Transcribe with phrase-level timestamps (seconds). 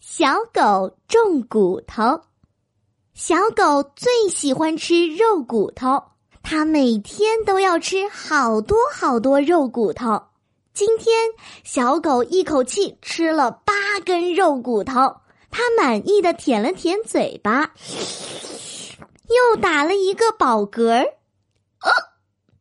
[0.00, 2.22] 小狗种骨头，
[3.14, 6.02] 小狗最喜欢吃肉骨头，
[6.42, 10.22] 它每天都要吃好多好多肉骨头。
[10.72, 11.30] 今天，
[11.64, 15.16] 小狗一口气吃了八根肉骨头，
[15.50, 17.72] 它满意的舔了舔嘴巴，
[19.28, 21.02] 又打了一个饱嗝儿。
[21.80, 21.92] 呃，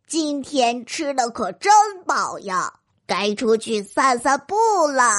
[0.07, 1.71] 今天吃的可真
[2.03, 4.55] 饱呀，该出去散散步
[4.87, 5.11] 了。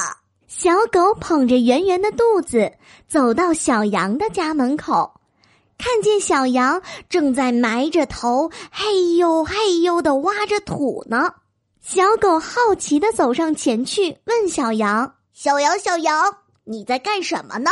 [0.49, 2.71] 小狗捧着圆圆的肚子
[3.07, 5.21] 走到小羊的家门口，
[5.77, 11.35] 看见小羊正在埋着头，嘿呦嘿呦的挖着土呢。
[11.79, 17.69] 小狗好奇的走上前去，问小羊：“小羊，小羊，你在干什么呢？”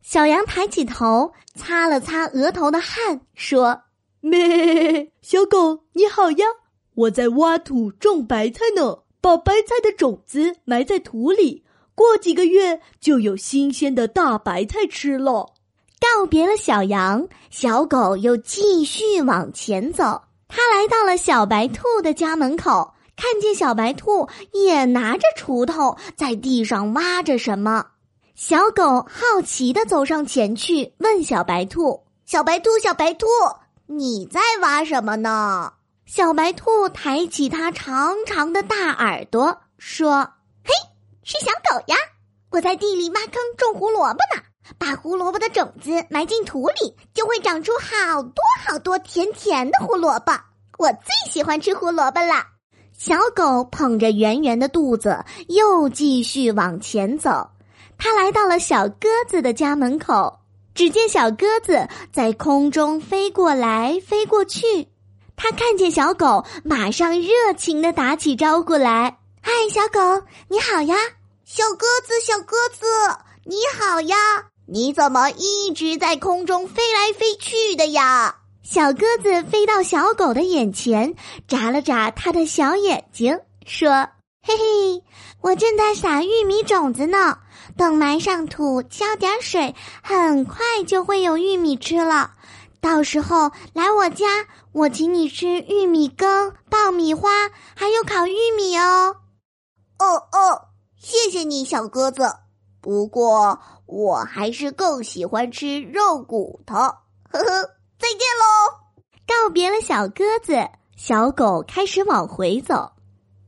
[0.00, 3.82] 小羊抬起头，擦了擦额头的汗，说
[4.20, 6.46] ：“咩，小狗你好呀，
[6.94, 11.64] 我在挖土种白菜呢，把白菜的种子埋在土里。”
[11.98, 15.52] 过几个月就有新鲜的大白菜吃了。
[16.00, 20.22] 告别了小羊，小狗又继续往前走。
[20.46, 27.84] 它来到了小白兔的家门口，看见小白兔也拿着锄头在地上挖着什么。
[28.36, 33.26] 小狗好奇的走上前去，问小白兔：“小白兔，小白兔，
[33.86, 35.72] 你在挖什么呢？”
[36.06, 40.37] 小白兔抬起它长长的大耳朵，说。
[41.28, 41.96] 是小狗呀！
[42.50, 44.42] 我在地里挖坑种胡萝卜呢，
[44.78, 50.32] 把胡萝卜的种子埋进土里，就会长出好多好多甜甜的胡萝卜。
[50.78, 52.46] 我最喜欢吃胡萝卜了。
[52.96, 57.50] 小狗捧着圆圆的肚子，又继续往前走。
[57.98, 60.40] 它来到了小鸽子的家门口，
[60.74, 64.88] 只见小鸽子在空中飞过来飞过去。
[65.36, 70.96] 它看见小狗，马上热情的打起招呼来：“嗨，小狗，你好呀！”
[71.50, 72.84] 小鸽子，小鸽子，
[73.44, 74.16] 你好呀！
[74.66, 78.36] 你怎么一直在空中飞来飞去的呀？
[78.62, 81.14] 小鸽子飞到小狗的眼前，
[81.48, 84.06] 眨了眨它的小眼睛，说
[84.46, 85.02] ：“嘿嘿，
[85.40, 87.38] 我正在撒玉米种子呢，
[87.78, 92.32] 等埋上土，浇点水，很快就会有玉米吃了。
[92.82, 94.26] 到时候来我家，
[94.72, 97.30] 我请你吃玉米羹、爆米花，
[97.74, 99.16] 还有烤玉米哦。”
[99.98, 100.67] 哦哦。
[100.98, 102.28] 谢谢你，小鸽子。
[102.80, 106.74] 不过我还是更喜欢吃肉骨头。
[106.76, 107.44] 呵呵，
[107.98, 108.78] 再见喽！
[109.26, 112.92] 告别了小鸽子，小狗开始往回走。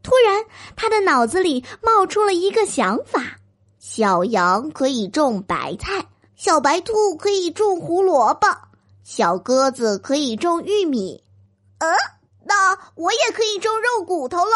[0.03, 0.45] 突然，
[0.77, 3.39] 他的脑子里冒出了一个想法：
[3.79, 6.07] 小羊可以种白菜，
[6.37, 8.47] 小白兔可以种胡萝卜，
[9.03, 11.25] 小鸽子可以种玉米。
[11.79, 11.97] 嗯，
[12.45, 14.53] 那我也可以种肉骨头喽。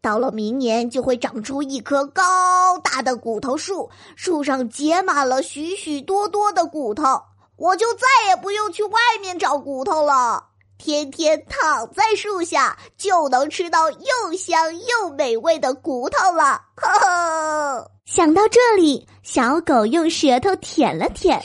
[0.00, 7.20] 到了明年，就会长出一棵高大的骨头树，树上结满了许许多多的骨头，
[7.56, 10.44] 我就再也不用去外面找骨头了，
[10.78, 16.62] 天天躺在树下就能吃到又香又美味的骨头了。
[16.76, 21.42] 呵呵，想到这里，小狗用舌头舔了舔，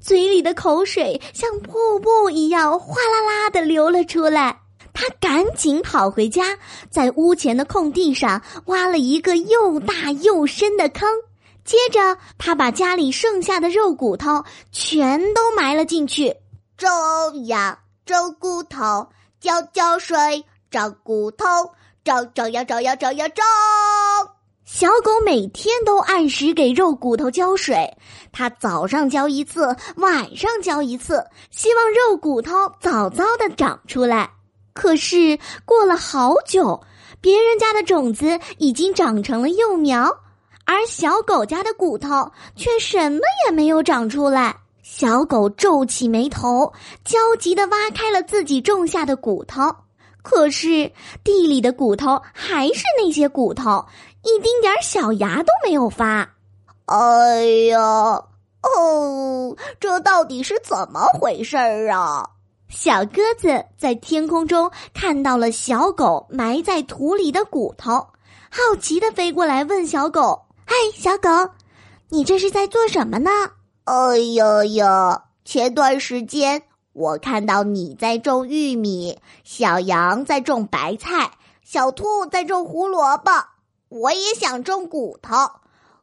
[0.00, 4.60] 嘴里的口水像瀑布一样哗啦啦的流了出来。
[4.94, 6.56] 他赶紧跑回家，
[6.88, 11.08] 在屋前的空地上挖了一个又大又深的坑。
[11.64, 16.36] 接着，他把家里剩下的肉骨头全都埋了进去。
[16.76, 16.88] 种
[17.46, 19.08] 呀，种骨头，
[19.40, 21.46] 浇浇水，长骨头，
[22.04, 23.44] 长长呀，长呀，长呀，长。
[24.64, 27.96] 小狗每天都按时给肉骨头浇水，
[28.30, 34.30] 它早上浇一次，晚上浇一次，希望肉骨头早早的长出来。
[34.74, 36.82] 可是过了好久，
[37.20, 40.04] 别人家的种子已经长成了幼苗，
[40.66, 44.56] 而小狗家的骨头却什么也没有长出来。
[44.82, 46.72] 小狗皱起眉头，
[47.04, 49.74] 焦急地挖开了自己种下的骨头，
[50.22, 50.92] 可是
[51.22, 53.86] 地里的骨头还是那些骨头，
[54.22, 56.34] 一丁点小芽都没有发。
[56.86, 62.28] 哎呀，哦，这到底是怎么回事儿啊？
[62.76, 67.92] 小鸽子在天空中看到了小狗埋在土里的骨头，
[68.50, 71.28] 好奇的飞过来问小狗：“嗨，小狗，
[72.08, 73.30] 你这是在做什么呢
[73.84, 81.30] ？”“哎呀呀，前段时间我看到你在种玉米，小羊在种白菜，
[81.62, 83.30] 小兔在种胡萝卜，
[83.88, 85.36] 我也想种骨头，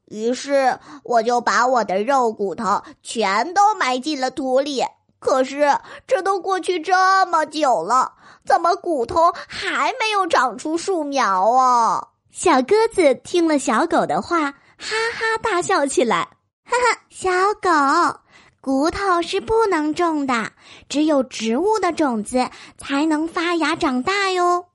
[0.05, 4.81] 于是我就把我的肉骨头全都埋进了土里。”
[5.21, 5.77] 可是，
[6.07, 8.13] 这都过去这么久了，
[8.43, 12.07] 怎么骨头还没有长出树苗啊？
[12.31, 16.27] 小鸽子听了小狗的话，哈哈大笑起来。
[16.65, 17.29] 哈哈，小
[17.61, 18.19] 狗，
[18.61, 20.51] 骨头是不能种的，
[20.89, 24.65] 只有植物的种子才能发芽长大哟。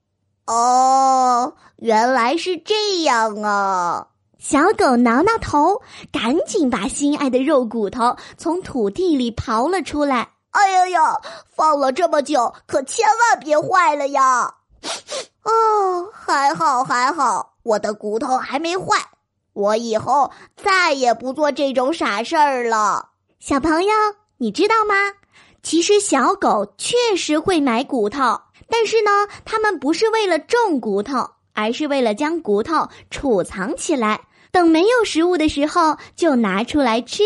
[0.47, 4.07] 哦，原来是这样啊！
[4.39, 5.83] 小狗挠挠头，
[6.13, 10.29] 赶紧把心爱的肉骨头从土地里刨了出来。
[10.57, 11.21] 哎呀呀，
[11.55, 14.55] 放了这么久，可千万别坏了呀！
[15.45, 18.97] 哦，还好还好，我的骨头还没坏。
[19.53, 23.11] 我以后再也不做这种傻事儿了。
[23.39, 23.93] 小朋友，
[24.39, 24.95] 你知道吗？
[25.63, 29.11] 其实小狗确实会买骨头，但是呢，
[29.45, 37.25] 它们不是为了种骨头，而是为了将骨头储藏起来，等没有食物的时候就拿出来吃。